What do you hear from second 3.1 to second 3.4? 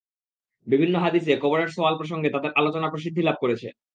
লাভ